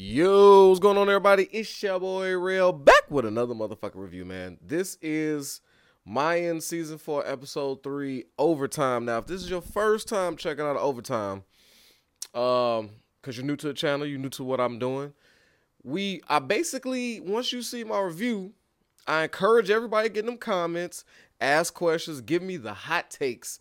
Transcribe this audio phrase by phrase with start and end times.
[0.00, 1.48] Yo, what's going on, everybody?
[1.50, 4.56] It's your boy Real back with another motherfucking review, man.
[4.62, 5.60] This is
[6.06, 9.06] Mayan season four, episode three, overtime.
[9.06, 11.42] Now, if this is your first time checking out overtime,
[12.32, 12.90] um,
[13.20, 15.14] because you're new to the channel, you're new to what I'm doing.
[15.82, 18.52] We, I basically, once you see my review,
[19.08, 21.04] I encourage everybody to get them comments,
[21.40, 23.58] ask questions, give me the hot takes.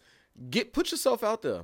[0.52, 1.64] Get put yourself out there.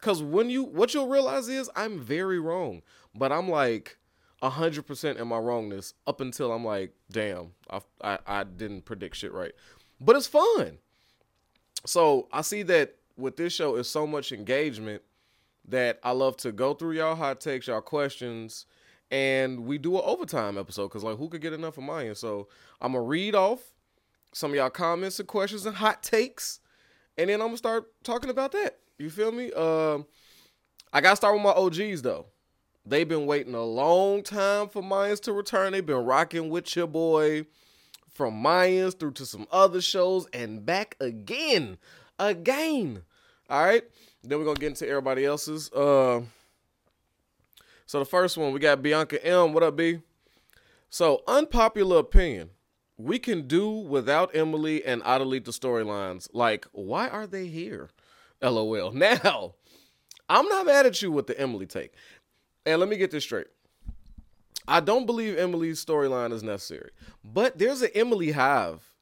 [0.00, 2.82] Cause when you what you'll realize is I'm very wrong.
[3.14, 3.96] But I'm like
[4.42, 9.16] hundred percent in my wrongness up until I'm like, damn, I, I I didn't predict
[9.16, 9.52] shit right.
[10.00, 10.78] But it's fun.
[11.84, 15.02] So I see that with this show is so much engagement
[15.66, 18.66] that I love to go through y'all hot takes, y'all questions,
[19.10, 22.14] and we do an overtime episode because like who could get enough of mine?
[22.14, 22.48] So
[22.80, 23.60] I'm gonna read off
[24.32, 26.60] some of y'all comments and questions and hot takes,
[27.16, 28.78] and then I'm gonna start talking about that.
[28.98, 29.50] You feel me?
[29.54, 29.98] Uh,
[30.92, 32.26] I gotta start with my OGs though.
[32.88, 35.72] They've been waiting a long time for Mayans to return.
[35.72, 37.44] They've been rocking with your boy
[38.14, 41.76] from Mayans through to some other shows and back again.
[42.18, 43.02] Again.
[43.50, 43.84] All right.
[44.24, 45.70] Then we're gonna get into everybody else's.
[45.72, 46.22] Uh
[47.84, 49.52] so the first one, we got Bianca M.
[49.52, 50.00] What up, B?
[50.90, 52.50] So, unpopular opinion.
[52.98, 56.28] We can do without Emily and Adelita storylines.
[56.34, 57.88] Like, why are they here?
[58.42, 58.92] LOL.
[58.94, 59.54] Now,
[60.28, 61.94] I'm not mad at you with the Emily take.
[62.66, 63.46] And let me get this straight.
[64.66, 66.90] I don't believe Emily's storyline is necessary.
[67.24, 68.92] But there's an Emily Hive.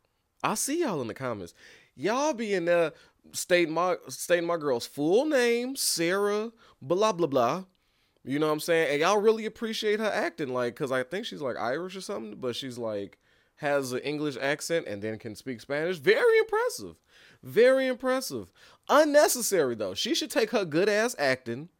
[0.42, 1.54] I see y'all in the comments.
[1.96, 2.92] Y'all be in there
[3.32, 7.64] stating my stating my girl's full name, Sarah, blah blah blah.
[8.24, 8.90] You know what I'm saying?
[8.90, 12.36] And y'all really appreciate her acting, like, cause I think she's like Irish or something,
[12.40, 13.18] but she's like
[13.56, 15.96] has an English accent and then can speak Spanish.
[15.96, 16.96] Very impressive.
[17.42, 18.52] Very impressive.
[18.88, 19.94] Unnecessary though.
[19.94, 21.70] She should take her good ass acting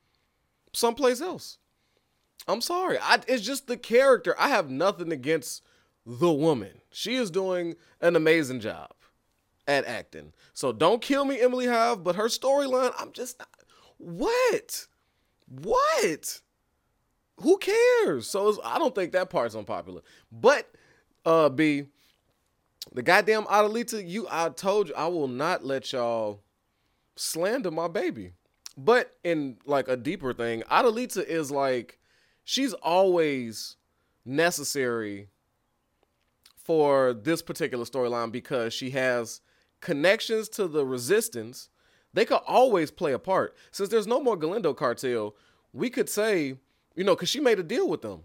[0.72, 1.58] someplace else.
[2.48, 2.98] I'm sorry.
[3.00, 4.34] I, it's just the character.
[4.38, 5.62] I have nothing against
[6.04, 6.80] the woman.
[6.92, 8.92] She is doing an amazing job
[9.66, 10.32] at acting.
[10.54, 13.48] So don't kill me, Emily Hive, but her storyline, I'm just not.
[13.98, 14.86] What?
[15.48, 16.40] What?
[17.40, 18.28] Who cares?
[18.28, 20.02] So I don't think that part's unpopular.
[20.30, 20.70] But
[21.24, 21.86] uh B,
[22.92, 26.40] the goddamn Adelita, you I told you I will not let y'all
[27.16, 28.32] slander my baby.
[28.76, 31.98] But in like a deeper thing, Adelita is like
[32.46, 33.76] she's always
[34.24, 35.28] necessary
[36.56, 39.40] for this particular storyline because she has
[39.80, 41.68] connections to the resistance.
[42.14, 43.54] They could always play a part.
[43.72, 45.34] Since there's no more Galindo cartel,
[45.72, 46.56] we could say,
[46.94, 48.22] you know, because she made a deal with them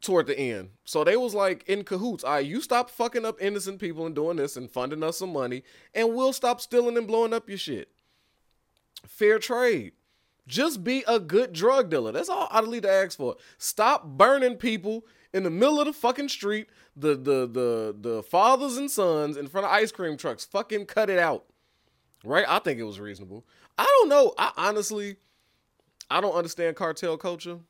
[0.00, 0.70] toward the end.
[0.84, 2.24] So they was like in cahoots.
[2.24, 5.64] Right, you stop fucking up innocent people and doing this and funding us some money,
[5.94, 7.88] and we'll stop stealing and blowing up your shit.
[9.06, 9.92] Fair trade.
[10.50, 12.10] Just be a good drug dealer.
[12.10, 13.36] That's all Adelita asks for.
[13.56, 16.66] Stop burning people in the middle of the fucking street,
[16.96, 20.44] the the the the fathers and sons in front of ice cream trucks.
[20.44, 21.44] Fucking cut it out.
[22.24, 22.44] Right?
[22.48, 23.46] I think it was reasonable.
[23.78, 24.34] I don't know.
[24.36, 25.16] I honestly
[26.10, 27.60] I don't understand cartel culture.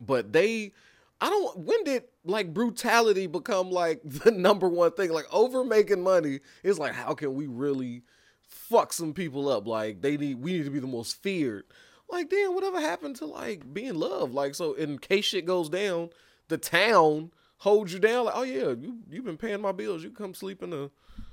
[0.00, 0.72] But they
[1.20, 5.12] I don't when did like brutality become like the number one thing?
[5.12, 8.02] Like over making money is like how can we really
[8.48, 9.66] fuck some people up.
[9.66, 11.64] Like they need we need to be the most feared.
[12.10, 14.34] Like damn, whatever happened to like being loved?
[14.34, 16.10] Like so in case shit goes down,
[16.48, 18.24] the town holds you down.
[18.26, 20.02] Like oh yeah, you you've been paying my bills.
[20.02, 20.90] You come sleep in the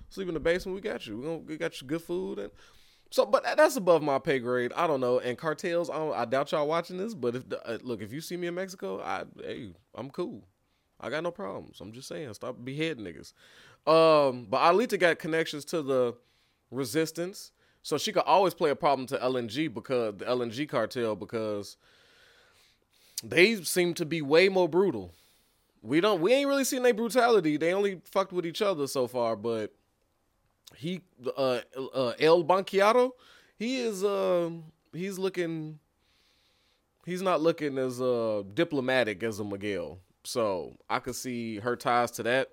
[0.09, 0.75] sleep in the basement.
[0.75, 1.17] We got you.
[1.17, 2.51] We gonna we got you good food and.
[3.11, 4.73] So, but that's above my pay grade.
[4.75, 5.19] I don't know.
[5.19, 7.13] And cartels, I, I doubt y'all watching this.
[7.13, 10.43] But if uh, look, if you see me in Mexico, I hey, I'm cool.
[10.99, 11.79] I got no problems.
[11.81, 13.33] I'm just saying, stop beheading niggas.
[13.89, 16.15] Um, but Alita got connections to the
[16.75, 17.51] resistance.
[17.81, 21.77] So she could always play a problem to LNG because the LNG cartel because
[23.23, 25.13] they seem to be way more brutal.
[25.81, 27.57] We don't we ain't really seen their brutality.
[27.57, 29.71] They only fucked with each other so far, but
[30.75, 31.01] he
[31.37, 31.61] uh,
[31.93, 33.11] uh El Banquero,
[33.57, 34.49] he is uh
[34.91, 35.79] he's looking
[37.05, 39.99] he's not looking as uh diplomatic as a Miguel.
[40.23, 42.49] So I could see her ties to that.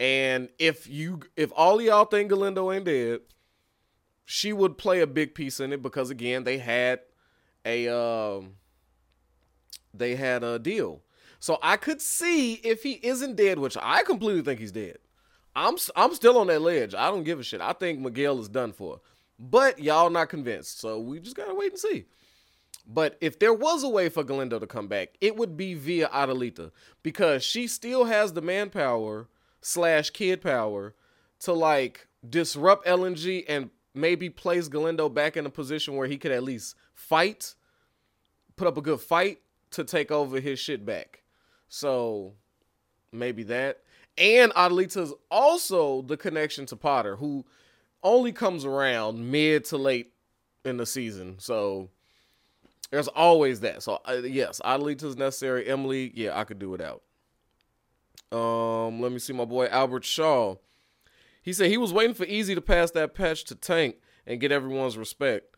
[0.00, 3.20] And if you if all y'all think Galindo ain't dead,
[4.24, 7.00] she would play a big piece in it because again they had
[7.64, 8.54] a um
[9.92, 11.02] they had a deal.
[11.40, 14.98] So I could see if he isn't dead, which I completely think he's dead.
[15.56, 16.94] I'm I'm still on that ledge.
[16.94, 17.60] I don't give a shit.
[17.60, 19.00] I think Miguel is done for.
[19.38, 20.80] But y'all not convinced.
[20.80, 22.06] So we just gotta wait and see.
[22.86, 26.08] But if there was a way for Galindo to come back, it would be via
[26.08, 26.70] Adelita
[27.02, 29.28] because she still has the manpower
[29.60, 30.94] slash kid power
[31.40, 36.32] to like disrupt LNG and maybe place Galindo back in a position where he could
[36.32, 37.54] at least fight,
[38.56, 39.40] put up a good fight,
[39.70, 41.22] to take over his shit back.
[41.68, 42.34] So
[43.12, 43.80] maybe that.
[44.16, 47.44] And Adelita's also the connection to Potter, who
[48.02, 50.12] only comes around mid to late
[50.64, 51.36] in the season.
[51.38, 51.90] So
[52.90, 53.82] there's always that.
[53.82, 55.68] So uh, yes, Adelita's necessary.
[55.68, 57.02] Emily, yeah, I could do without.
[58.30, 60.56] Um, let me see my boy Albert Shaw.
[61.42, 63.96] He said he was waiting for Easy to pass that patch to Tank
[64.26, 65.56] and get everyone's respect.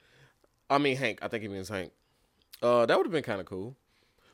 [0.68, 1.18] I mean Hank.
[1.20, 1.92] I think he means Hank.
[2.62, 3.76] Uh, that would have been kind of cool.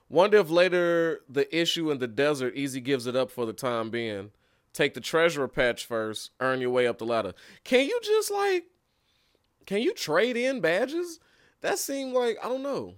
[0.08, 3.90] Wonder if later the issue in the desert, Easy gives it up for the time
[3.90, 4.30] being.
[4.72, 7.32] Take the treasurer patch first, earn your way up the ladder.
[7.64, 8.66] Can you just like,
[9.64, 11.18] can you trade in badges?
[11.62, 12.94] That seemed like I don't know.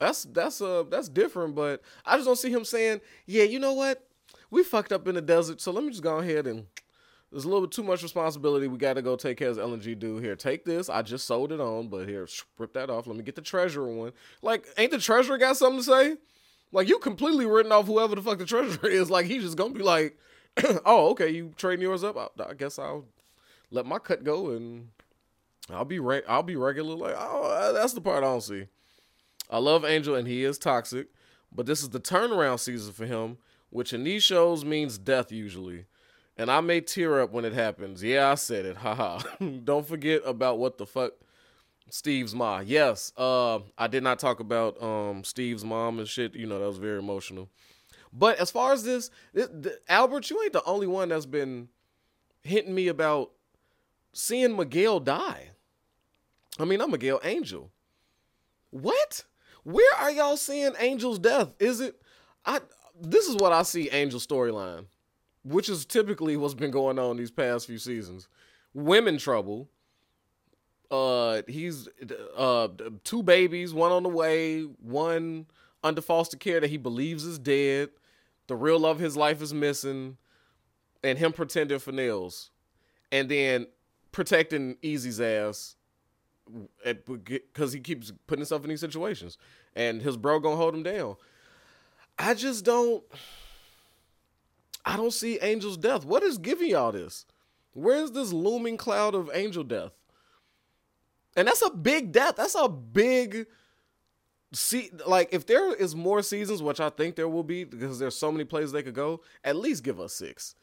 [0.00, 3.74] That's that's uh that's different, but I just don't see him saying, yeah, you know
[3.74, 4.02] what,
[4.50, 6.66] we fucked up in the desert, so let me just go ahead and
[7.30, 8.66] there's a little bit too much responsibility.
[8.66, 10.34] We got to go take care of LNG dude here.
[10.34, 10.88] Take this.
[10.88, 12.26] I just sold it on, but here,
[12.58, 13.06] rip that off.
[13.06, 14.12] Let me get the treasurer one.
[14.42, 16.16] Like, ain't the treasurer got something to say?
[16.72, 19.10] Like, you completely written off whoever the fuck the treasurer is.
[19.10, 20.18] Like, he's just gonna be like,
[20.84, 22.16] oh, okay, you trading yours up.
[22.16, 23.04] I, I, guess I'll
[23.70, 24.88] let my cut go and
[25.70, 26.96] I'll be re- I'll be regular.
[26.96, 28.66] Like, oh, that's the part I don't see.
[29.50, 31.08] I love Angel and he is toxic,
[31.52, 33.38] but this is the turnaround season for him,
[33.68, 35.86] which in these shows means death usually
[36.40, 38.02] and I may tear up when it happens.
[38.02, 38.76] Yeah, I said it.
[38.78, 39.20] Haha.
[39.64, 41.12] Don't forget about what the fuck
[41.90, 42.60] Steve's ma.
[42.60, 46.34] Yes, uh, I did not talk about um Steve's mom and shit.
[46.34, 47.50] You know that was very emotional.
[48.12, 49.10] But as far as this,
[49.88, 51.68] Albert, you ain't the only one that's been
[52.42, 53.32] hitting me about
[54.12, 55.50] seeing Miguel die.
[56.58, 57.70] I mean, I'm Miguel Angel.
[58.70, 59.24] What?
[59.64, 61.54] Where are y'all seeing Angel's death?
[61.58, 62.00] Is it?
[62.44, 62.60] I.
[63.02, 64.84] This is what I see Angel storyline
[65.42, 68.28] which is typically what's been going on these past few seasons.
[68.74, 69.68] Women trouble.
[70.90, 71.88] Uh, he's
[72.36, 72.68] uh
[73.04, 75.46] two babies, one on the way, one
[75.84, 77.90] under foster care that he believes is dead.
[78.48, 80.16] The real love of his life is missing,
[81.04, 82.50] and him pretending for nails,
[83.12, 83.68] and then
[84.10, 85.76] protecting Easy's ass
[86.84, 89.38] because he keeps putting himself in these situations,
[89.74, 91.16] and his bro gonna hold him down.
[92.18, 93.02] I just don't.
[94.84, 96.04] I don't see Angel's death.
[96.04, 97.26] What is giving y'all this?
[97.72, 99.92] Where's this looming cloud of angel death?
[101.36, 102.36] And that's a big death.
[102.36, 103.46] That's a big
[104.52, 108.16] see like if there is more seasons, which I think there will be because there's
[108.16, 110.54] so many places they could go, at least give us 6.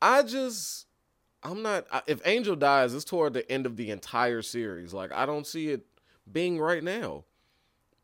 [0.00, 0.86] I just
[1.42, 4.92] I'm not if Angel dies, it's toward the end of the entire series.
[4.92, 5.86] Like I don't see it
[6.30, 7.24] being right now.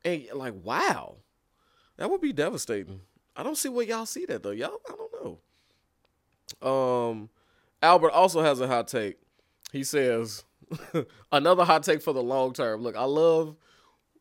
[0.05, 1.17] And like wow.
[1.97, 3.01] That would be devastating.
[3.37, 4.51] I don't see where y'all see that though.
[4.51, 5.41] Y'all, I don't
[6.63, 6.69] know.
[6.69, 7.31] Um,
[7.83, 9.17] Albert also has a hot take.
[9.73, 10.45] He says
[11.33, 12.83] another hot take for the long term.
[12.83, 13.57] Look, I love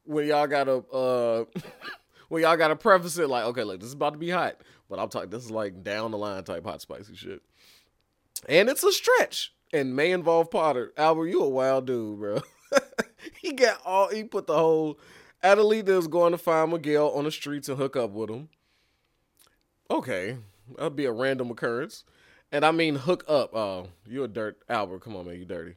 [0.05, 1.45] when y'all gotta uh
[2.29, 4.57] when y'all gotta preface it like, okay, look, this is about to be hot,
[4.89, 7.41] but I'm talking this is like down the line type hot spicy shit,
[8.47, 10.93] and it's a stretch and may involve Potter.
[10.97, 12.41] Albert, you a wild dude, bro.
[13.41, 14.99] he got all he put the whole
[15.43, 18.49] Adelita is going to find Miguel on the streets and hook up with him.
[19.91, 20.37] Okay,
[20.77, 22.03] That'd be a random occurrence.
[22.51, 23.55] And I mean, hook up.
[23.55, 24.99] Oh, you're a dirt, Albert.
[24.99, 25.75] Come on, man, you dirty.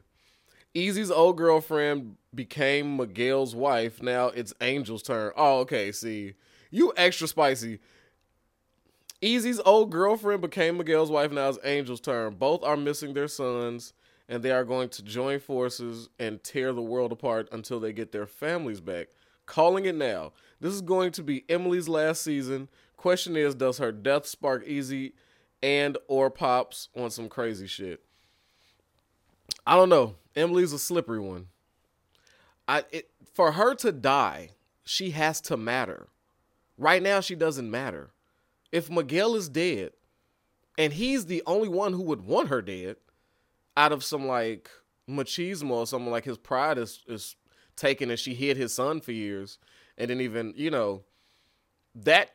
[0.73, 4.01] Easy's old girlfriend became Miguel's wife.
[4.01, 5.31] Now it's Angel's turn.
[5.35, 5.91] Oh, okay.
[5.91, 6.35] See,
[6.69, 7.79] you extra spicy.
[9.21, 11.31] Easy's old girlfriend became Miguel's wife.
[11.31, 12.35] Now it's Angel's turn.
[12.35, 13.93] Both are missing their sons,
[14.29, 18.11] and they are going to join forces and tear the world apart until they get
[18.11, 19.07] their families back.
[19.47, 20.33] Calling it now.
[20.59, 22.67] This is going to be Emily's last season.
[22.95, 25.13] Question is, does her death spark Easy
[25.63, 28.03] and or Pops on some crazy shit?
[29.65, 30.15] I don't know.
[30.35, 31.47] Emily's a slippery one.
[32.67, 34.49] I it, for her to die,
[34.83, 36.07] she has to matter.
[36.77, 38.11] Right now, she doesn't matter.
[38.71, 39.91] If Miguel is dead,
[40.77, 42.97] and he's the only one who would want her dead,
[43.75, 44.69] out of some like
[45.09, 47.35] machismo or something like his pride is is
[47.75, 49.57] taken, and she hid his son for years,
[49.97, 51.03] and then even you know
[51.95, 52.31] that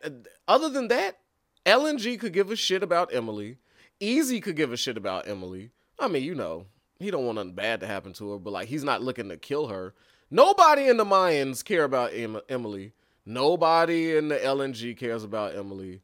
[0.48, 1.18] other than that,
[1.66, 3.58] LNG could give a shit about Emily.
[4.00, 5.70] Easy could give a shit about Emily.
[5.98, 6.66] I mean, you know,
[6.98, 9.36] he don't want nothing bad to happen to her, but like he's not looking to
[9.36, 9.94] kill her.
[10.30, 12.94] Nobody in the Mayans care about em- Emily.
[13.24, 16.00] Nobody in the LNG cares about Emily.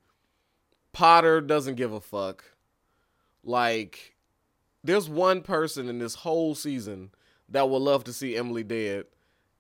[0.92, 2.44] Potter doesn't give a fuck.
[3.44, 4.16] Like,
[4.82, 7.10] there's one person in this whole season
[7.48, 9.06] that would love to see Emily dead,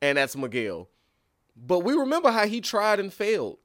[0.02, 0.88] and that's Miguel.
[1.56, 3.58] But we remember how he tried and failed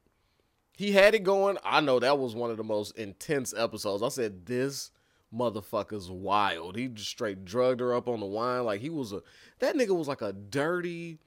[0.75, 1.57] he had it going.
[1.63, 4.03] I know that was one of the most intense episodes.
[4.03, 4.91] I said, this
[5.33, 6.75] motherfucker's wild.
[6.75, 8.65] He just straight drugged her up on the wine.
[8.65, 9.21] Like he was a
[9.59, 11.19] that nigga was like a dirty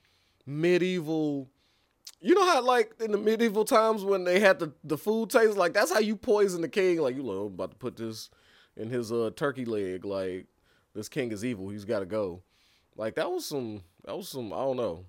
[0.44, 1.48] medieval
[2.20, 5.56] You know how like in the medieval times when they had the, the food taste,
[5.56, 6.98] like that's how you poison the king.
[6.98, 8.30] Like you know, I'm about to put this
[8.76, 10.04] in his uh turkey leg.
[10.04, 10.46] Like
[10.94, 11.68] this king is evil.
[11.68, 12.42] He's got to go.
[12.96, 15.04] Like that was some that was some I don't know.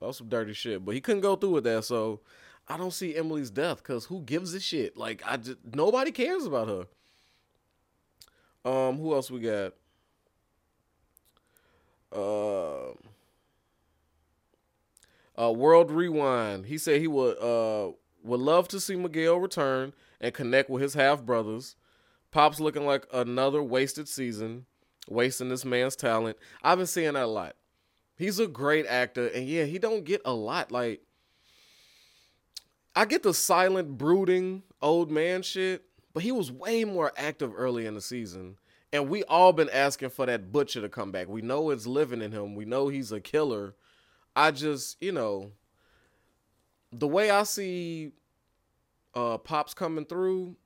[0.00, 0.84] That was some dirty shit.
[0.84, 2.20] But he couldn't go through with that, so
[2.68, 4.96] I don't see Emily's death because who gives a shit?
[4.96, 6.86] Like I just nobody cares about her.
[8.70, 9.72] Um, who else we got?
[12.12, 12.92] Uh,
[15.40, 16.66] uh, World Rewind.
[16.66, 17.92] He said he would uh
[18.22, 21.76] would love to see Miguel return and connect with his half brothers.
[22.30, 24.66] Pop's looking like another wasted season,
[25.08, 26.36] wasting this man's talent.
[26.62, 27.56] I've been seeing that a lot.
[28.16, 30.70] He's a great actor, and yeah, he don't get a lot.
[30.70, 31.00] Like,
[32.94, 37.86] I get the silent, brooding old man shit, but he was way more active early
[37.86, 38.58] in the season.
[38.92, 41.28] And we all been asking for that butcher to come back.
[41.28, 42.54] We know it's living in him.
[42.54, 43.74] We know he's a killer.
[44.40, 45.50] I just, you know,
[46.92, 48.12] the way I see
[49.14, 50.56] uh Pops coming through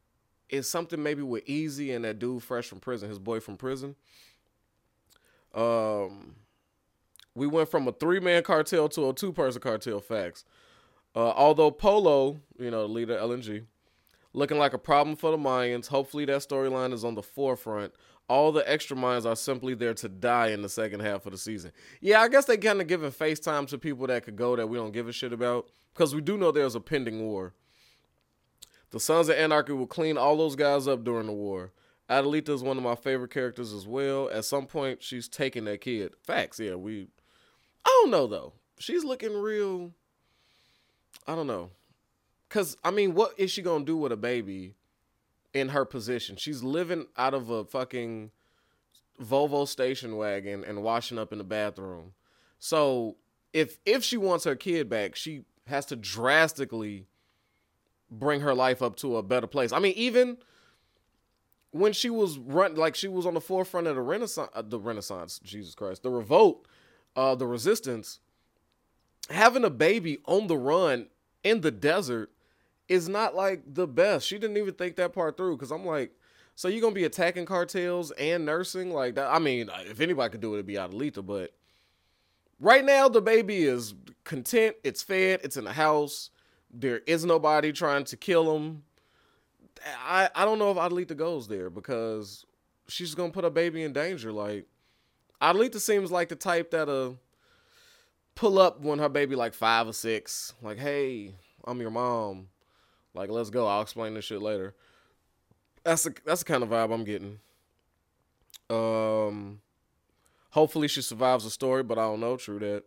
[0.49, 3.97] is something maybe with Easy and that dude fresh from prison, his boy from prison.
[5.55, 6.37] Um
[7.35, 10.45] we went from a three man cartel to a two person cartel facts.
[11.17, 13.65] Uh, although Polo, you know, the leader LNG,
[14.35, 15.87] looking like a problem for the Mayans.
[15.87, 17.95] Hopefully that storyline is on the forefront.
[18.29, 21.39] All the extra Mayans are simply there to die in the second half of the
[21.39, 21.73] season.
[22.01, 24.77] Yeah, I guess they kind of giving FaceTime to people that could go that we
[24.77, 25.69] don't give a shit about.
[25.95, 27.55] Because we do know there's a pending war.
[28.91, 31.73] The Sons of Anarchy will clean all those guys up during the war.
[32.11, 34.29] Adelita is one of my favorite characters as well.
[34.31, 36.15] At some point, she's taking that kid.
[36.23, 36.75] Facts, yeah.
[36.75, 37.09] We,
[37.85, 38.53] I don't know though.
[38.79, 39.93] She's looking real.
[41.27, 41.71] I don't know.
[42.55, 44.77] Cause I mean, what is she gonna do with a baby
[45.53, 46.37] in her position?
[46.37, 48.31] She's living out of a fucking
[49.21, 52.13] Volvo station wagon and washing up in the bathroom.
[52.61, 53.17] So
[53.53, 57.09] if if she wants her kid back, she has to drastically
[58.09, 59.73] bring her life up to a better place.
[59.73, 60.37] I mean, even
[61.73, 64.79] when she was run like she was on the forefront of the Renaissance, uh, the
[64.79, 66.69] Renaissance, Jesus Christ, the revolt,
[67.17, 68.21] uh, the resistance,
[69.29, 71.09] having a baby on the run
[71.43, 72.31] in the desert
[72.89, 74.27] is not like the best.
[74.27, 76.13] She didn't even think that part through because I'm like,
[76.55, 79.33] so you're gonna be attacking cartels and nursing like that?
[79.33, 81.25] I mean, if anybody could do it, it'd be Adelita.
[81.25, 81.53] But
[82.61, 84.77] right now, the baby is content.
[84.85, 85.41] It's fed.
[85.43, 86.31] It's in the house.
[86.73, 88.85] There is nobody trying to kill him.
[90.07, 92.45] I I don't know if Adelita goes there because
[92.89, 94.33] she's gonna put a baby in danger.
[94.33, 94.67] Like
[95.43, 97.13] Adelita seems like the type that uh
[98.35, 100.55] pull up when her baby like five or six.
[100.63, 102.49] Like, hey, I'm your mom.
[103.15, 103.67] Like, let's go.
[103.67, 104.75] I'll explain this shit later.
[105.85, 107.39] That's the that's the kind of vibe I'm getting.
[108.71, 109.61] Um,
[110.51, 112.37] hopefully she survives the story, but I don't know.
[112.37, 112.85] True that.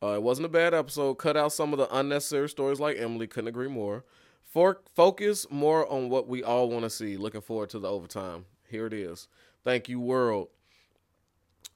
[0.00, 1.14] Uh, it wasn't a bad episode.
[1.14, 3.26] Cut out some of the unnecessary stories like Emily.
[3.26, 4.04] Couldn't agree more.
[4.44, 7.16] For focus more on what we all want to see.
[7.16, 8.46] Looking forward to the overtime.
[8.68, 9.26] Here it is.
[9.64, 10.48] Thank you, world.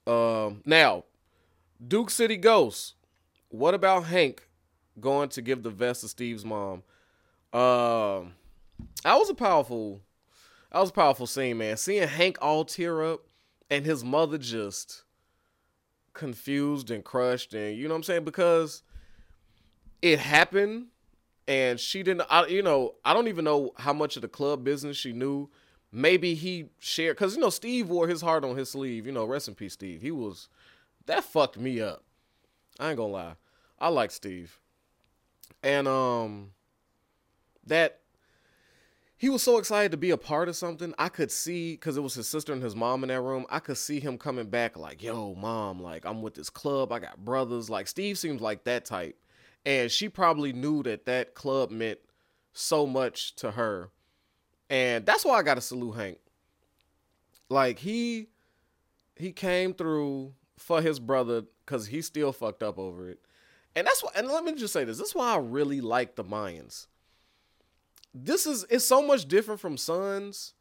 [0.07, 1.03] Um, now,
[1.85, 2.95] Duke City Ghosts.
[3.49, 4.47] What about Hank
[4.99, 6.83] going to give the vest to Steve's mom?
[7.53, 8.33] Um,
[9.03, 10.01] that was a powerful,
[10.71, 11.77] that was a powerful scene, man.
[11.77, 13.27] Seeing Hank all tear up
[13.69, 15.03] and his mother just
[16.13, 18.83] confused and crushed, and you know what I'm saying because
[20.01, 20.87] it happened,
[21.47, 22.27] and she didn't.
[22.29, 25.49] I, you know, I don't even know how much of the club business she knew.
[25.91, 29.05] Maybe he shared because you know Steve wore his heart on his sleeve.
[29.05, 30.01] You know, rest in peace, Steve.
[30.01, 30.49] He was
[31.05, 32.03] that fucked me up.
[32.79, 33.35] I ain't gonna lie.
[33.79, 34.59] I like Steve.
[35.61, 36.51] And um
[37.67, 37.99] that
[39.23, 40.93] he was so excited to be a part of something.
[40.97, 43.45] I could see because it was his sister and his mom in that room.
[43.49, 46.91] I could see him coming back like, "Yo, mom, like I'm with this club.
[46.91, 49.17] I got brothers." Like Steve seems like that type,
[49.65, 51.99] and she probably knew that that club meant
[52.51, 53.91] so much to her,
[54.69, 56.17] and that's why I got to salute Hank.
[57.49, 58.27] Like he
[59.15, 63.19] he came through for his brother because he still fucked up over it,
[63.73, 64.09] and that's why.
[64.15, 66.87] And let me just say this: this is why I really like the Mayans
[68.13, 70.53] this is it's so much different from Sons.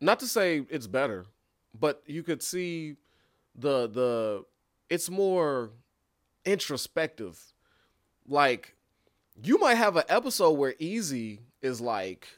[0.00, 1.26] Not to say it's better,
[1.78, 2.96] but you could see
[3.54, 4.44] the the
[4.90, 5.70] it's more
[6.44, 7.40] introspective.
[8.26, 8.74] Like
[9.42, 12.28] you might have an episode where Easy is like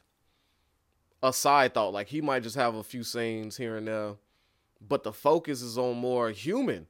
[1.23, 4.15] a side thought, like he might just have a few scenes here and there,
[4.87, 6.87] but the focus is on more human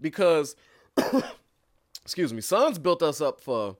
[0.00, 0.56] because
[2.02, 3.76] excuse me, Sons built us up for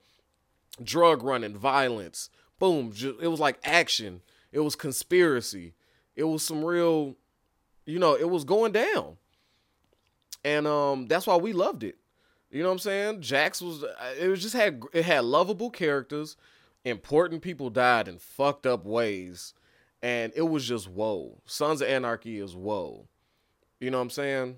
[0.83, 4.21] drug running, violence, boom, it was like action.
[4.52, 5.75] It was conspiracy.
[6.14, 7.17] It was some real,
[7.87, 9.17] you know, it was going down.
[10.45, 11.97] And um that's why we loved it.
[12.50, 13.23] You know what I'm saying?
[13.23, 13.85] Jax was
[14.21, 16.37] it was just had it had lovable characters.
[16.85, 19.55] Important people died in fucked up ways.
[20.02, 21.40] And it was just whoa.
[21.47, 23.09] Sons of Anarchy is whoa.
[23.81, 24.57] You know what I'm saying?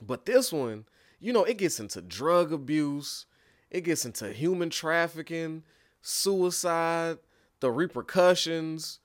[0.00, 0.84] But this one,
[1.20, 3.26] you know, it gets into drug abuse,
[3.70, 5.62] it gets into human trafficking,
[6.06, 7.18] suicide,
[7.60, 9.00] the repercussions,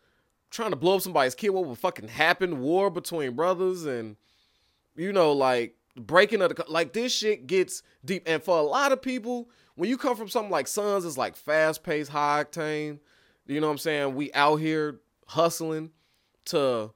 [0.51, 1.49] trying to blow up somebody's kid.
[1.49, 2.59] What would fucking happen?
[2.59, 4.17] War between brothers and,
[4.95, 8.23] you know, like breaking of the like this shit gets deep.
[8.27, 11.35] And for a lot of people, when you come from something like Sons, it's like
[11.35, 12.99] fast paced, high octane.
[13.47, 14.15] You know what I'm saying?
[14.15, 15.91] We out here hustling.
[16.45, 16.91] To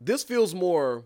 [0.00, 1.04] this feels more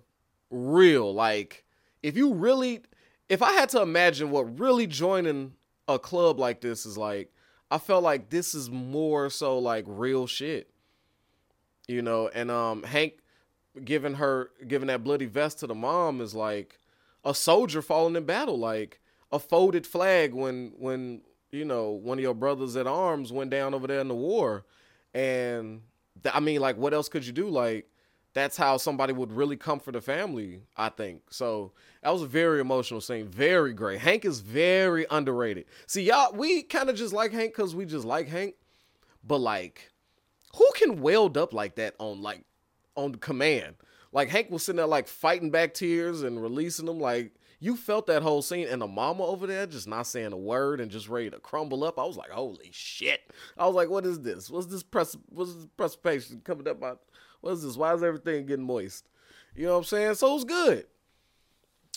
[0.51, 1.13] real.
[1.13, 1.65] Like
[2.03, 2.83] if you really,
[3.29, 5.55] if I had to imagine what really joining
[5.89, 7.33] a club like this is like,
[7.71, 10.71] I felt like this is more so like real shit.
[11.87, 13.15] You know, and um Hank
[13.85, 16.79] giving her giving that bloody vest to the mom is like
[17.25, 19.01] a soldier falling in battle, like
[19.33, 23.75] a folded flag when when you know one of your brothers at arms went down
[23.75, 24.65] over there in the war,
[25.15, 25.83] and
[26.23, 27.49] th- I mean, like, what else could you do?
[27.49, 27.89] Like,
[28.35, 31.23] that's how somebody would really comfort a family, I think.
[31.31, 33.27] So that was a very emotional scene.
[33.29, 34.01] Very great.
[34.01, 35.65] Hank is very underrated.
[35.87, 38.55] See, y'all, we kind of just like Hank because we just like Hank.
[39.25, 39.91] But like,
[40.57, 42.45] who can weld up like that on like
[42.95, 43.77] on command?
[44.13, 47.01] Like Hank was sitting there like fighting back tears and releasing them.
[47.01, 50.37] Like you felt that whole scene, and the mama over there just not saying a
[50.37, 51.99] word and just ready to crumble up.
[51.99, 53.21] I was like, holy shit!
[53.57, 54.49] I was like, what is this?
[54.49, 55.17] What's this press?
[55.29, 57.03] What's this precipitation coming up?
[57.41, 57.77] What is this?
[57.77, 59.07] Why is everything getting moist?
[59.55, 60.15] You know what I'm saying?
[60.15, 60.87] So it was good.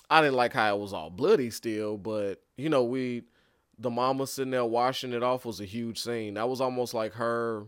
[0.10, 3.24] I didn't like how it was all bloody still, but you know, we
[3.79, 6.36] the mama sitting there washing it off was a huge scene.
[6.36, 7.65] That was almost like her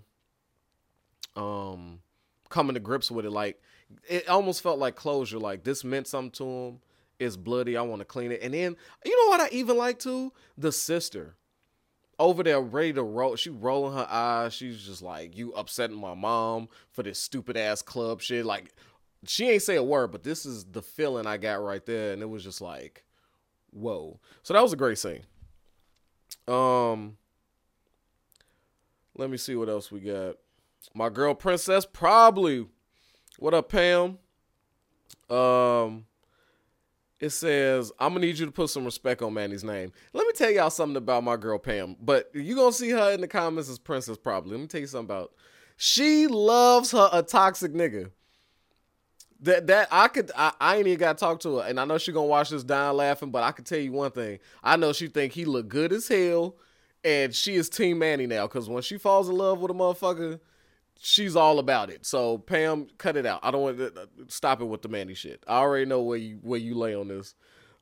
[1.35, 1.99] um
[2.49, 3.31] coming to grips with it.
[3.31, 3.61] Like
[4.07, 5.39] it almost felt like closure.
[5.39, 6.79] Like this meant something to him.
[7.19, 7.77] It's bloody.
[7.77, 8.41] I want to clean it.
[8.41, 8.75] And then
[9.05, 10.33] you know what I even like too?
[10.57, 11.35] The sister
[12.23, 13.35] over there ready to roll.
[13.35, 14.53] She rolling her eyes.
[14.53, 18.45] She's just like, you upsetting my mom for this stupid ass club shit.
[18.45, 18.73] Like,
[19.27, 22.13] she ain't say a word, but this is the feeling I got right there.
[22.13, 23.03] And it was just like,
[23.71, 24.21] whoa.
[24.41, 25.23] So that was a great scene.
[26.47, 27.17] Um,
[29.17, 30.37] let me see what else we got.
[30.93, 32.67] My girl Princess probably.
[33.37, 34.17] What up, Pam?
[35.29, 36.05] Um,
[37.19, 39.91] it says, I'm gonna need you to put some respect on Manny's name.
[40.13, 43.21] Let me tell y'all something about my girl Pam, but you gonna see her in
[43.21, 44.51] the comments as Princess probably.
[44.51, 45.31] Let me tell you something about.
[45.77, 48.11] She loves her a toxic nigga.
[49.41, 51.97] That that I could I, I ain't even gotta talk to her, and I know
[51.97, 54.39] she gonna watch this down laughing, but I can tell you one thing.
[54.63, 56.55] I know she think he look good as hell,
[57.03, 58.47] and she is Team Manny now.
[58.47, 60.39] Cause when she falls in love with a motherfucker,
[60.99, 62.05] she's all about it.
[62.05, 63.41] So Pam, cut it out.
[63.43, 65.43] I don't want to uh, stop it with the Manny shit.
[65.47, 67.35] I already know where you where you lay on this.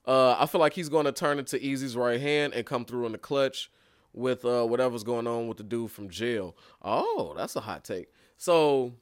[0.06, 3.06] Uh, I feel like he's going to turn into Easy's right hand and come through
[3.06, 3.72] in the clutch
[4.14, 6.56] with uh, whatever's going on with the dude from jail.
[6.82, 8.12] Oh, that's a hot take.
[8.38, 8.94] So,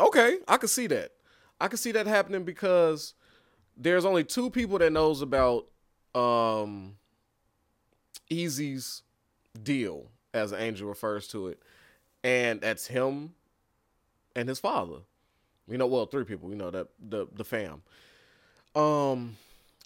[0.00, 1.12] okay, I can see that.
[1.60, 3.14] I can see that happening because
[3.76, 5.66] there's only two people that knows about
[6.14, 6.96] um,
[8.28, 9.02] Easy's
[9.62, 11.62] deal, as Angel refers to it
[12.24, 13.34] and that's him
[14.34, 15.00] and his father.
[15.68, 16.48] You know, well, three people.
[16.50, 17.82] You know that the the fam.
[18.74, 19.36] Um,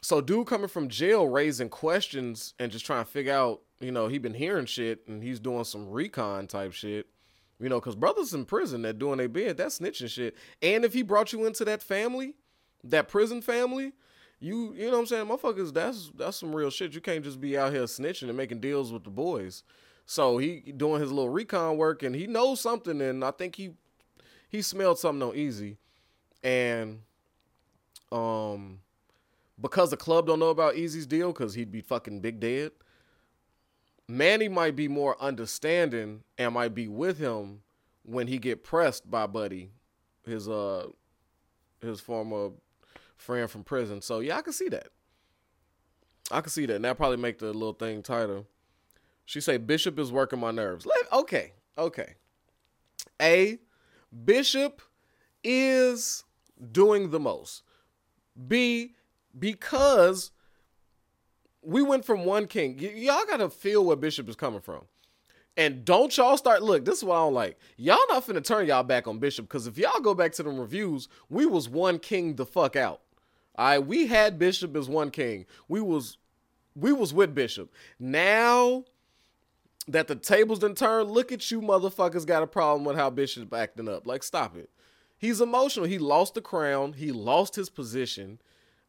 [0.02, 3.62] so dude coming from jail raising questions and just trying to figure out.
[3.80, 7.06] You know, he been hearing shit and he's doing some recon type shit.
[7.60, 10.36] You know, because brothers in prison that doing their bid, that's snitching shit.
[10.62, 12.34] And if he brought you into that family,
[12.84, 13.92] that prison family,
[14.40, 16.94] you you know what I'm saying, motherfuckers, that's that's some real shit.
[16.94, 19.64] You can't just be out here snitching and making deals with the boys.
[20.06, 23.72] So he doing his little recon work and he knows something and I think he
[24.48, 25.78] he smelled something on easy.
[26.42, 27.02] And
[28.10, 28.80] um
[29.60, 32.72] because the club don't know about Easy's deal cuz he'd be fucking big dead.
[34.08, 37.62] Manny might be more understanding and might be with him
[38.02, 39.70] when he get pressed by Buddy,
[40.24, 40.86] his uh
[41.80, 42.50] his former
[43.16, 44.00] friend from prison.
[44.00, 44.88] So yeah, I can see that.
[46.30, 46.76] I can see that.
[46.76, 48.44] And that probably make the little thing tighter.
[49.24, 50.86] She say Bishop is working my nerves.
[50.86, 52.14] Let, okay, okay.
[53.20, 53.58] A,
[54.24, 54.80] Bishop
[55.44, 56.24] is
[56.72, 57.62] doing the most.
[58.46, 58.94] B,
[59.38, 60.30] because
[61.62, 62.78] we went from one king.
[62.80, 64.84] Y- y'all gotta feel where Bishop is coming from.
[65.56, 67.58] And don't y'all start look, this is what I don't like.
[67.76, 70.50] Y'all not finna turn y'all back on Bishop, because if y'all go back to the
[70.50, 73.00] reviews, we was one king the fuck out.
[73.58, 75.46] Alright, we had Bishop as one king.
[75.66, 76.16] We was
[76.76, 77.72] we was with Bishop.
[77.98, 78.84] Now
[79.88, 81.10] that the tables done turned.
[81.10, 84.06] Look at you, motherfuckers, got a problem with how Bishop's acting up.
[84.06, 84.70] Like, stop it.
[85.16, 85.86] He's emotional.
[85.86, 86.92] He lost the crown.
[86.92, 88.38] He lost his position.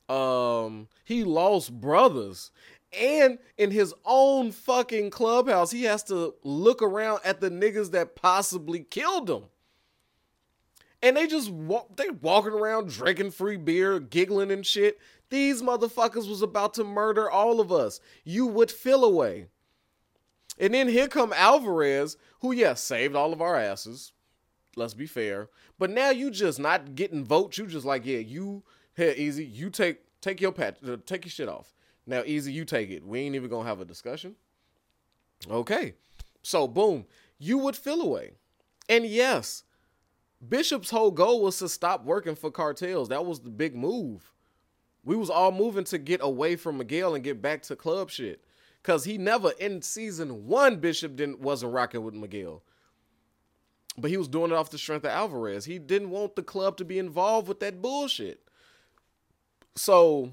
[0.10, 2.52] Um, he lost brothers.
[2.92, 8.16] And in his own fucking clubhouse, he has to look around at the niggas that
[8.16, 9.44] possibly killed him.
[11.02, 15.00] And they just walk, they walking around drinking free beer, giggling and shit.
[15.30, 18.02] These motherfuckers was about to murder all of us.
[18.24, 19.46] You would feel away.
[20.58, 24.12] And then here come Alvarez, who yes, yeah, saved all of our asses.
[24.76, 25.50] Let's be fair.
[25.78, 27.58] But now you just not getting votes.
[27.58, 28.64] You just like, yeah, you
[29.00, 29.46] here easy.
[29.46, 31.74] You take take your patch, uh, take your shit off.
[32.06, 33.06] Now easy, you take it.
[33.06, 34.36] We ain't even gonna have a discussion.
[35.50, 35.94] Okay.
[36.42, 37.06] So boom,
[37.38, 38.32] you would feel away.
[38.88, 39.64] And yes,
[40.48, 43.10] Bishop's whole goal was to stop working for cartels.
[43.10, 44.32] That was the big move.
[45.04, 48.44] We was all moving to get away from Miguel and get back to club shit.
[48.82, 52.64] Cause he never in season one Bishop didn't wasn't rocking with Miguel.
[53.98, 55.66] But he was doing it off the strength of Alvarez.
[55.66, 58.49] He didn't want the club to be involved with that bullshit.
[59.76, 60.32] So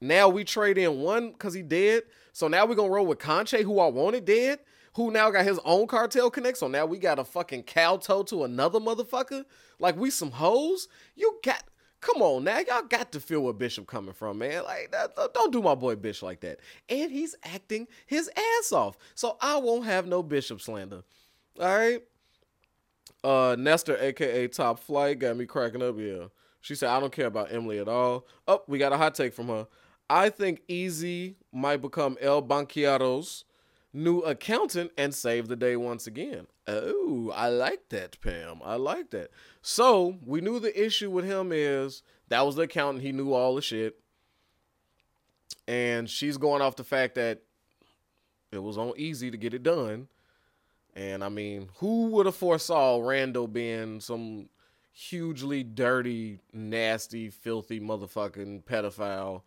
[0.00, 2.04] now we trade in one because he dead.
[2.32, 4.60] So now we're gonna roll with Canche, who I wanted dead,
[4.94, 6.58] who now got his own cartel connect.
[6.58, 9.44] So now we got a fucking cow toe to another motherfucker.
[9.78, 10.88] Like we some hoes.
[11.16, 11.64] You got
[12.00, 14.64] Come on now, y'all got to feel where Bishop coming from, man.
[14.64, 14.94] Like,
[15.34, 16.60] don't do my boy Bishop like that.
[16.88, 21.02] And he's acting his ass off, so I won't have no Bishop slander.
[21.58, 22.02] All right.
[23.22, 25.96] Uh, Nestor, aka Top Flight, got me cracking up.
[25.98, 26.28] Yeah,
[26.60, 28.26] she said I don't care about Emily at all.
[28.46, 29.66] Oh, we got a hot take from her.
[30.08, 33.44] I think Easy might become El Banquero's
[33.92, 36.46] new accountant and save the day once again.
[36.66, 38.60] Oh, I like that, Pam.
[38.64, 39.30] I like that.
[39.62, 43.04] So we knew the issue with him is that was the accountant.
[43.04, 43.98] He knew all the shit.
[45.66, 47.42] And she's going off the fact that
[48.52, 50.08] it was on easy to get it done.
[50.94, 54.48] And I mean, who would have foresaw Randall being some
[54.92, 59.42] hugely dirty, nasty, filthy motherfucking pedophile?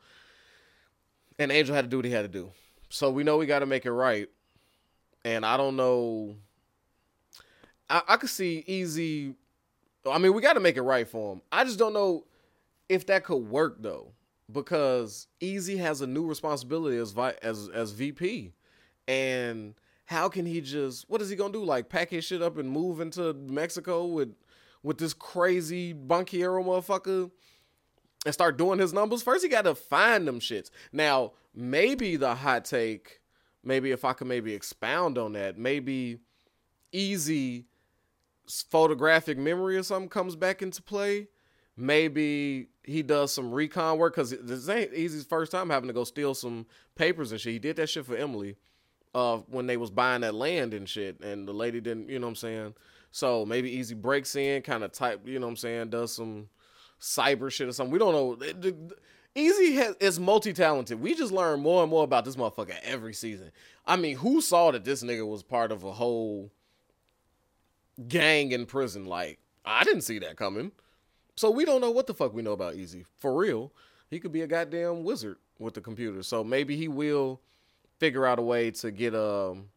[1.39, 2.51] And Angel had to do what he had to do.
[2.89, 4.29] So we know we got to make it right.
[5.25, 6.35] And I don't know.
[7.89, 9.35] I, I could see easy.
[10.09, 11.41] I mean, we got to make it right for him.
[11.51, 12.25] I just don't know
[12.89, 14.11] if that could work though,
[14.51, 18.51] because Easy has a new responsibility as as as VP,
[19.07, 19.73] and
[20.05, 21.09] how can he just?
[21.09, 21.63] What is he gonna do?
[21.63, 24.35] Like pack his shit up and move into Mexico with
[24.83, 27.31] with this crazy Banquero motherfucker?
[28.25, 30.69] and start doing his numbers, first he got to find them shits.
[30.91, 33.21] Now, maybe the hot take,
[33.63, 36.19] maybe if I could maybe expound on that, maybe
[36.91, 37.65] easy
[38.47, 41.27] photographic memory or something comes back into play.
[41.75, 46.03] Maybe he does some recon work because this ain't Easy's first time having to go
[46.03, 46.65] steal some
[46.95, 47.53] papers and shit.
[47.53, 48.55] He did that shit for Emily
[49.15, 52.27] uh, when they was buying that land and shit, and the lady didn't, you know
[52.27, 52.73] what I'm saying?
[53.13, 56.49] So maybe Easy breaks in, kind of type, you know what I'm saying, does some
[56.99, 57.93] cyber shit or something.
[57.93, 58.89] We don't know.
[59.35, 60.99] Easy has, is multi talented.
[60.99, 63.51] We just learn more and more about this motherfucker every season.
[63.85, 66.51] I mean, who saw that this nigga was part of a whole
[68.07, 69.05] gang in prison?
[69.05, 70.71] Like, I didn't see that coming.
[71.35, 73.05] So we don't know what the fuck we know about Easy.
[73.19, 73.71] For real.
[74.09, 76.23] He could be a goddamn wizard with the computer.
[76.23, 77.41] So maybe he will
[77.99, 79.69] figure out a way to get um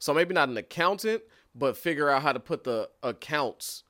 [0.00, 1.22] so maybe not an accountant,
[1.60, 3.84] but figure out how to put the accounts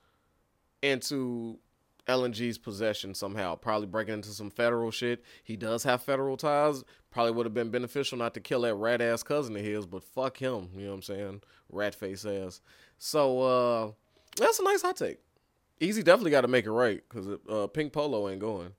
[0.81, 1.57] into
[2.05, 3.55] LNG's possession somehow.
[3.55, 5.23] Probably breaking into some federal shit.
[5.41, 6.83] He does have federal ties.
[7.11, 10.03] Probably would have been beneficial not to kill that rat ass cousin of his, but
[10.03, 10.69] fuck him.
[10.75, 11.41] You know what I'm saying?
[11.71, 12.59] Rat face ass.
[12.97, 13.91] So uh
[14.35, 15.19] that's a nice hot take.
[15.79, 18.73] Easy definitely got to make it right because uh, Pink Polo ain't going.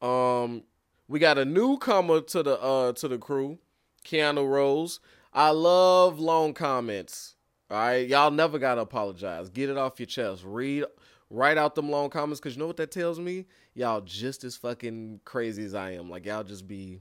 [0.00, 0.62] Um,
[1.08, 3.58] we got a newcomer to the uh to the crew,
[4.04, 5.00] Keanu Rose.
[5.34, 7.34] I love long comments.
[7.70, 9.48] All right, y'all never gotta apologize.
[9.48, 10.42] Get it off your chest.
[10.44, 10.84] Read
[11.30, 13.46] write out them long comments because you know what that tells me?
[13.74, 16.08] Y'all just as fucking crazy as I am.
[16.08, 17.00] Like y'all just be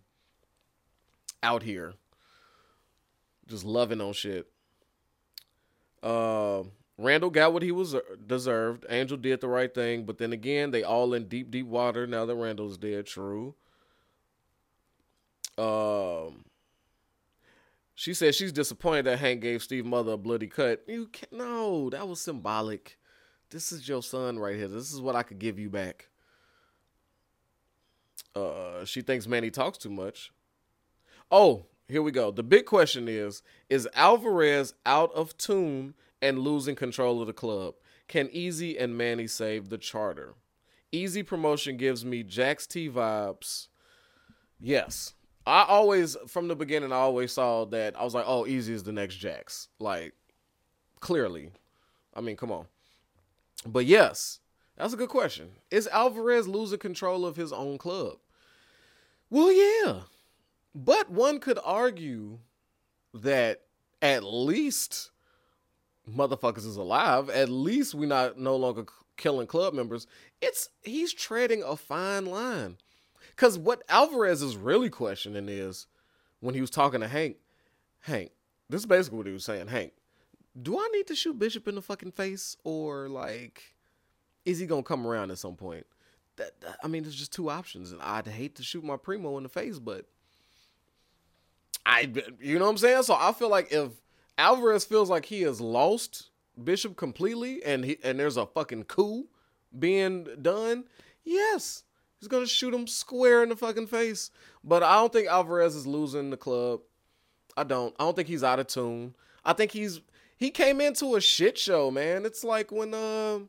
[1.44, 1.94] out here
[3.48, 4.48] just loving on shit.
[6.02, 6.64] Uh,
[6.98, 8.86] Randall got what he was uh, deserved.
[8.90, 12.26] Angel did the right thing, but then again, they all in deep, deep water now
[12.26, 13.06] that Randall's dead.
[13.06, 13.56] True.
[15.58, 16.46] Um,
[17.96, 20.84] she said she's disappointed that Hank gave Steve Mother a bloody cut.
[20.88, 22.98] You can't, no, that was symbolic.
[23.50, 24.68] This is your son right here.
[24.68, 26.10] This is what I could give you back.
[28.36, 30.32] Uh, she thinks Manny talks too much.
[31.30, 32.32] Oh, here we go.
[32.32, 37.76] The big question is Is Alvarez out of tune and losing control of the club?
[38.08, 40.34] Can Easy and Manny save the charter?
[40.92, 43.68] Easy promotion gives me Jax T vibes.
[44.60, 45.14] Yes.
[45.46, 48.00] I always, from the beginning, I always saw that.
[48.00, 49.68] I was like, oh, Easy is the next Jax.
[49.80, 50.14] Like,
[51.02, 51.52] clearly.
[52.14, 52.66] I mean, come on.
[53.66, 54.40] But yes,
[54.78, 55.50] That's a good question.
[55.70, 58.18] Is Alvarez losing control of his own club?
[59.30, 60.02] Well, yeah.
[60.74, 62.40] But one could argue
[63.14, 63.62] that
[64.02, 65.12] at least
[66.10, 67.30] motherfuckers is alive.
[67.30, 70.08] At least we're not no longer killing club members.
[70.42, 72.78] It's he's treading a fine line.
[73.36, 75.88] Cause what Alvarez is really questioning is
[76.40, 77.38] when he was talking to Hank,
[78.02, 78.32] Hank,
[78.70, 79.94] this is basically what he was saying, Hank,
[80.62, 83.74] do I need to shoot Bishop in the fucking face or like
[84.46, 85.86] is he gonna come around at some point?
[86.36, 89.38] That, that I mean, there's just two options, and I'd hate to shoot my primo
[89.38, 90.06] in the face, but
[91.86, 93.04] I, you know what I'm saying.
[93.04, 93.92] So I feel like if
[94.38, 96.30] Alvarez feels like he has lost
[96.62, 99.28] Bishop completely, and he and there's a fucking coup
[99.78, 100.86] being done,
[101.24, 101.84] yes,
[102.24, 104.32] he's gonna shoot him square in the fucking face.
[104.64, 106.80] But I don't think Alvarez is losing the club.
[107.58, 107.94] I don't.
[108.00, 109.14] I don't think he's out of tune.
[109.44, 110.00] I think he's
[110.38, 112.26] he came into a shit show, man.
[112.26, 113.40] It's like when uh,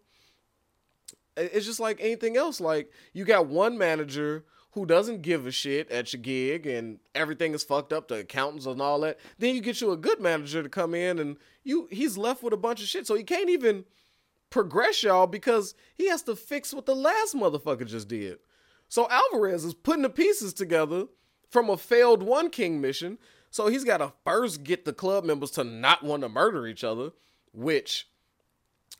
[1.36, 2.60] it's just like anything else.
[2.60, 7.54] Like you got one manager who doesn't give a shit at your gig and everything
[7.54, 9.20] is fucked up, the accountants and all that.
[9.38, 12.52] Then you get you a good manager to come in and you he's left with
[12.52, 13.06] a bunch of shit.
[13.06, 13.84] So he can't even
[14.50, 18.38] progress y'all because he has to fix what the last motherfucker just did.
[18.94, 21.06] So Alvarez is putting the pieces together
[21.50, 23.18] from a failed one king mission.
[23.50, 26.84] So he's got to first get the club members to not want to murder each
[26.84, 27.10] other,
[27.52, 28.08] which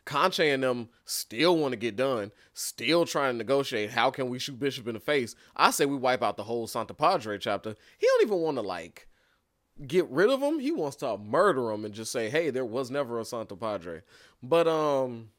[0.04, 3.90] Canche and them still want to get done, still trying to negotiate.
[3.90, 5.36] How can we shoot Bishop in the face?
[5.54, 7.76] I say we wipe out the whole Santo Padre chapter.
[7.96, 9.06] He don't even want to like
[9.86, 10.58] get rid of him.
[10.58, 14.02] He wants to murder him and just say, "Hey, there was never a Santo Padre."
[14.42, 15.30] But um,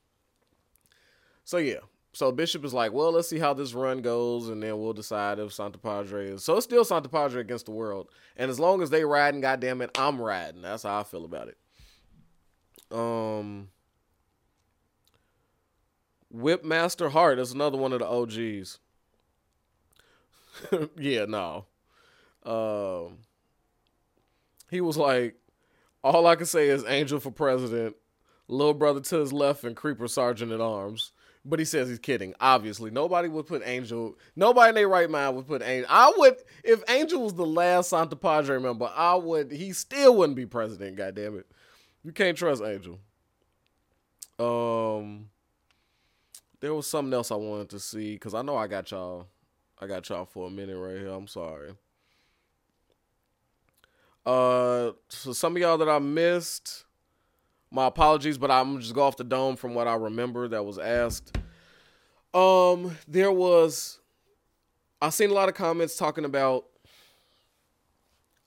[1.44, 1.80] so yeah,
[2.16, 5.38] so Bishop is like, "Well, let's see how this run goes, and then we'll decide
[5.38, 8.82] if Santo Padre is." So it's still Santo Padre against the world, and as long
[8.82, 10.62] as they riding, goddamn it, I'm riding.
[10.62, 11.58] That's how I feel about it.
[12.90, 13.68] Um.
[16.34, 18.80] Whipmaster Hart is another one of the OGs.
[20.98, 21.66] yeah, no.
[22.46, 23.20] Um,
[24.70, 25.36] he was like,
[26.04, 27.96] all I can say is Angel for president,
[28.48, 31.12] little brother to his left, and Creeper Sergeant at arms.
[31.48, 32.34] But he says he's kidding.
[32.40, 34.18] Obviously, nobody would put Angel.
[34.36, 35.88] Nobody in their right mind would put Angel.
[35.90, 38.92] I would if Angel was the last Santo Padre member.
[38.96, 39.52] I would.
[39.52, 40.98] He still wouldn't be president.
[40.98, 41.46] God damn it,
[42.04, 43.00] you can't trust Angel.
[44.40, 45.30] Um,
[46.60, 49.28] there was something else I wanted to see because I know I got y'all.
[49.80, 51.10] I got y'all for a minute right here.
[51.10, 51.74] I'm sorry.
[54.26, 56.86] Uh, so some of y'all that I missed,
[57.76, 60.80] my apologies, but I'm just go off the dome from what I remember that was
[60.80, 61.38] asked.
[62.34, 64.00] Um, there was,
[65.02, 66.68] I seen a lot of comments talking about,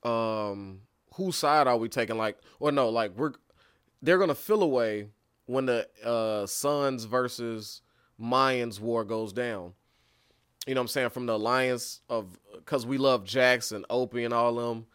[0.01, 0.81] um,
[1.13, 2.17] whose side are we taking?
[2.17, 3.33] Like, or no, like we're,
[4.01, 5.09] they're gonna fill away
[5.45, 7.81] when the uh Sons versus
[8.19, 9.73] Mayans war goes down.
[10.65, 11.09] You know what I'm saying?
[11.09, 14.87] From the alliance of because we love Jackson, Opie, and all them.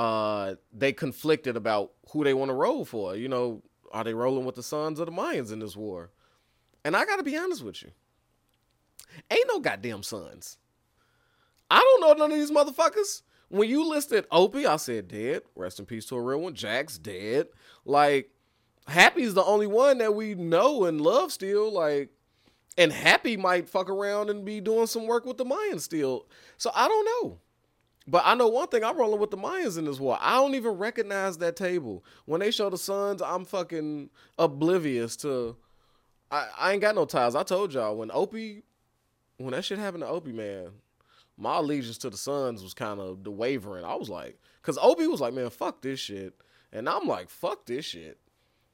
[0.00, 3.14] Uh, they conflicted about who they want to roll for.
[3.14, 6.10] You know, are they rolling with the Sons of the Mayans in this war?
[6.86, 7.90] And I gotta be honest with you,
[9.30, 10.56] ain't no goddamn Sons.
[11.70, 13.20] I don't know none of these motherfuckers.
[13.50, 15.42] When you listed Opie, I said dead.
[15.54, 16.54] Rest in peace to a real one.
[16.54, 17.48] Jack's dead.
[17.84, 18.30] Like,
[18.88, 21.70] Happy's the only one that we know and love still.
[21.70, 22.08] Like,
[22.78, 26.26] and Happy might fuck around and be doing some work with the Mayans still.
[26.56, 27.40] So I don't know.
[28.10, 30.18] But I know one thing, I'm rolling with the Mayans in this war.
[30.20, 32.04] I don't even recognize that table.
[32.24, 35.56] When they show the Sons, I'm fucking oblivious to
[36.28, 37.36] I, I ain't got no ties.
[37.36, 38.64] I told y'all when Opie
[39.36, 40.70] when that shit happened to Opie, man,
[41.38, 43.84] my allegiance to the Sons was kind of the wavering.
[43.84, 46.34] I was like, cause Opie was like, man, fuck this shit.
[46.72, 48.18] And I'm like, fuck this shit.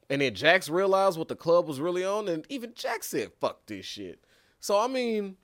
[0.08, 3.66] And then Jax realized what the club was really on, and even Jax said, fuck
[3.66, 4.24] this shit.
[4.60, 5.36] So, I mean,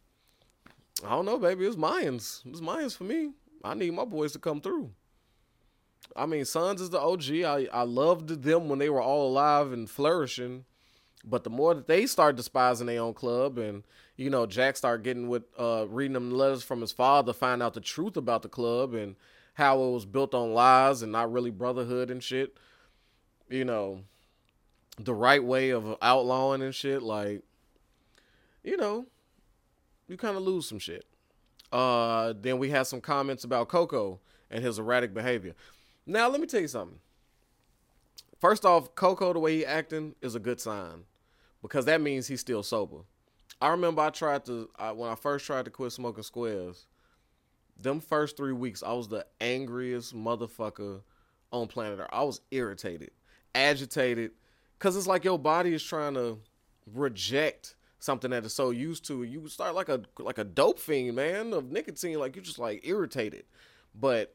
[1.05, 1.67] I don't know, baby.
[1.67, 2.43] It's Mayans.
[2.47, 3.33] It's Mayans for me.
[3.65, 4.91] I need my boys to come through.
[6.15, 7.31] I mean, Sons is the OG.
[7.45, 10.65] I, I loved them when they were all alive and flourishing.
[11.25, 13.85] But the more that they start despising their own club and,
[14.17, 17.75] you know, Jack start getting with uh, reading them letters from his father, find out
[17.75, 19.15] the truth about the club and
[19.55, 22.57] how it was built on lies and not really brotherhood and shit.
[23.49, 24.01] You know,
[24.99, 27.43] the right way of outlawing and shit, like,
[28.65, 29.07] you know,
[30.09, 31.07] you kind of lose some shit.
[31.73, 35.55] Uh, then we had some comments about Coco and his erratic behavior.
[36.07, 36.99] Now, let me tell you something.
[38.41, 41.05] First off, Coco, the way he acting is a good sign
[41.63, 42.99] because that means he's still sober.
[43.61, 46.87] I remember I tried to I, when I first tried to quit smoking squares.
[47.81, 51.01] Them first three weeks, I was the angriest motherfucker
[51.53, 52.09] on planet Earth.
[52.13, 53.11] I was irritated,
[53.55, 54.33] agitated,
[54.79, 56.39] because it's like your body is trying to
[56.93, 59.23] reject something that is so used to.
[59.23, 62.19] You start like a like a dope fiend, man, of nicotine.
[62.19, 63.45] Like you're just like irritated,
[63.95, 64.35] but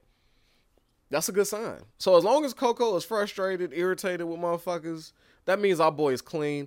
[1.10, 1.82] that's a good sign.
[1.98, 5.12] So as long as Coco is frustrated, irritated with motherfuckers,
[5.46, 6.66] that means our boy is clean.